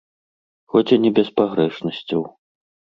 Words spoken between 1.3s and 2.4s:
пагрэшнасцяў.